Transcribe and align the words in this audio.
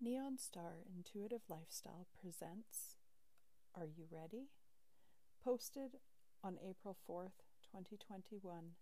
Neon 0.00 0.38
Star 0.38 0.84
Intuitive 0.94 1.40
Lifestyle 1.48 2.06
presents 2.22 2.98
Are 3.74 3.84
You 3.84 4.04
Ready? 4.08 4.46
Posted 5.42 5.96
on 6.44 6.56
April 6.64 6.96
4th, 7.10 7.42
2021, 7.72 8.76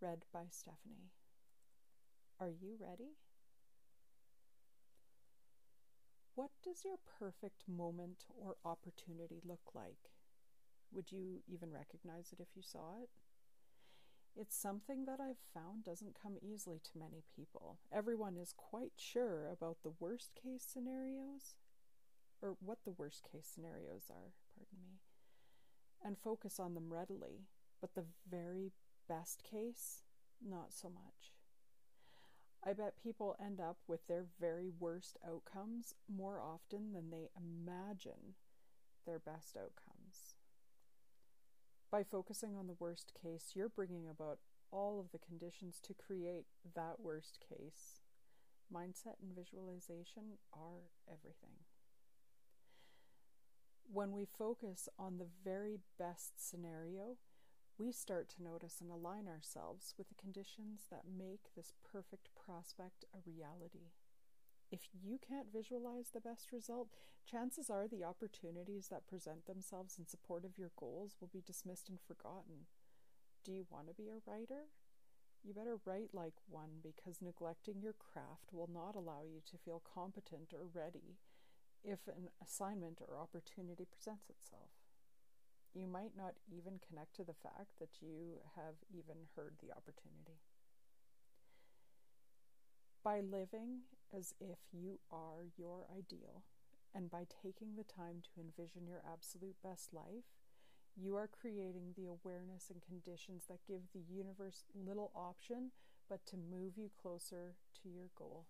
read 0.00 0.24
by 0.32 0.44
Stephanie. 0.50 1.10
Are 2.38 2.48
you 2.48 2.76
ready? 2.80 3.16
What 6.36 6.52
does 6.62 6.84
your 6.84 6.98
perfect 7.18 7.64
moment 7.66 8.26
or 8.28 8.54
opportunity 8.64 9.40
look 9.44 9.74
like? 9.74 10.12
Would 10.92 11.10
you 11.10 11.40
even 11.48 11.72
recognize 11.72 12.32
it 12.32 12.38
if 12.38 12.54
you 12.54 12.62
saw 12.62 13.02
it? 13.02 13.10
It's 14.34 14.56
something 14.56 15.04
that 15.04 15.20
I've 15.20 15.42
found 15.52 15.84
doesn't 15.84 16.20
come 16.20 16.36
easily 16.40 16.80
to 16.84 16.98
many 16.98 17.22
people. 17.36 17.78
Everyone 17.92 18.36
is 18.36 18.54
quite 18.56 18.92
sure 18.96 19.48
about 19.50 19.78
the 19.82 19.92
worst 20.00 20.34
case 20.34 20.64
scenarios, 20.66 21.56
or 22.40 22.56
what 22.60 22.78
the 22.84 22.90
worst 22.90 23.22
case 23.30 23.46
scenarios 23.52 24.10
are, 24.10 24.32
pardon 24.54 24.78
me, 24.82 24.98
and 26.02 26.18
focus 26.18 26.58
on 26.58 26.74
them 26.74 26.92
readily, 26.92 27.46
but 27.80 27.94
the 27.94 28.06
very 28.28 28.72
best 29.08 29.42
case, 29.42 30.02
not 30.44 30.72
so 30.72 30.88
much. 30.88 31.32
I 32.64 32.72
bet 32.72 33.02
people 33.02 33.36
end 33.44 33.60
up 33.60 33.78
with 33.86 34.06
their 34.06 34.24
very 34.40 34.70
worst 34.78 35.18
outcomes 35.26 35.94
more 36.08 36.40
often 36.40 36.92
than 36.92 37.10
they 37.10 37.28
imagine 37.36 38.34
their 39.04 39.18
best 39.18 39.56
outcomes. 39.56 40.01
By 41.92 42.04
focusing 42.04 42.56
on 42.56 42.68
the 42.68 42.76
worst 42.78 43.12
case, 43.22 43.52
you're 43.54 43.68
bringing 43.68 44.08
about 44.08 44.38
all 44.70 44.98
of 44.98 45.12
the 45.12 45.18
conditions 45.18 45.78
to 45.82 45.92
create 45.92 46.46
that 46.74 46.98
worst 46.98 47.38
case. 47.46 48.00
Mindset 48.74 49.20
and 49.20 49.36
visualization 49.36 50.38
are 50.54 50.88
everything. 51.06 51.60
When 53.92 54.12
we 54.12 54.24
focus 54.24 54.88
on 54.98 55.18
the 55.18 55.28
very 55.44 55.80
best 55.98 56.40
scenario, 56.40 57.18
we 57.76 57.92
start 57.92 58.30
to 58.30 58.42
notice 58.42 58.80
and 58.80 58.90
align 58.90 59.28
ourselves 59.28 59.92
with 59.98 60.08
the 60.08 60.14
conditions 60.14 60.86
that 60.90 61.02
make 61.06 61.54
this 61.54 61.74
perfect 61.92 62.30
prospect 62.34 63.04
a 63.12 63.18
reality. 63.26 63.90
If 64.72 64.88
you 65.04 65.18
can't 65.20 65.52
visualize 65.52 66.08
the 66.08 66.24
best 66.24 66.50
result, 66.50 66.88
chances 67.30 67.68
are 67.68 67.86
the 67.86 68.04
opportunities 68.04 68.88
that 68.88 69.06
present 69.06 69.44
themselves 69.44 69.98
in 69.98 70.06
support 70.06 70.46
of 70.46 70.56
your 70.56 70.70
goals 70.80 71.14
will 71.20 71.28
be 71.28 71.42
dismissed 71.44 71.90
and 71.90 72.00
forgotten. 72.00 72.64
Do 73.44 73.52
you 73.52 73.66
want 73.68 73.88
to 73.88 73.94
be 73.94 74.08
a 74.08 74.24
writer? 74.24 74.72
You 75.44 75.52
better 75.52 75.76
write 75.84 76.14
like 76.14 76.40
one 76.48 76.80
because 76.82 77.20
neglecting 77.20 77.82
your 77.82 77.92
craft 77.92 78.48
will 78.50 78.70
not 78.72 78.96
allow 78.96 79.20
you 79.28 79.42
to 79.50 79.58
feel 79.58 79.82
competent 79.84 80.54
or 80.54 80.64
ready 80.72 81.18
if 81.84 82.08
an 82.08 82.32
assignment 82.40 83.02
or 83.02 83.20
opportunity 83.20 83.84
presents 83.84 84.30
itself. 84.30 84.72
You 85.74 85.86
might 85.86 86.16
not 86.16 86.40
even 86.48 86.80
connect 86.80 87.16
to 87.16 87.24
the 87.24 87.36
fact 87.36 87.76
that 87.78 88.00
you 88.00 88.40
have 88.56 88.80
even 88.88 89.28
heard 89.36 89.56
the 89.60 89.76
opportunity. 89.76 90.40
By 93.04 93.20
living 93.20 93.80
as 94.16 94.34
if 94.40 94.58
you 94.72 95.00
are 95.10 95.46
your 95.56 95.86
ideal, 95.90 96.44
and 96.94 97.10
by 97.10 97.26
taking 97.42 97.74
the 97.74 97.84
time 97.84 98.22
to 98.22 98.40
envision 98.40 98.86
your 98.86 99.02
absolute 99.10 99.56
best 99.62 99.92
life, 99.92 100.30
you 100.96 101.16
are 101.16 101.26
creating 101.28 101.94
the 101.96 102.06
awareness 102.06 102.70
and 102.70 102.82
conditions 102.82 103.44
that 103.48 103.66
give 103.66 103.80
the 103.92 104.04
universe 104.14 104.64
little 104.74 105.10
option 105.14 105.70
but 106.08 106.24
to 106.26 106.36
move 106.36 106.76
you 106.76 106.90
closer 107.00 107.54
to 107.82 107.88
your 107.88 108.10
goal. 108.14 108.46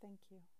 Thank 0.00 0.18
you. 0.30 0.57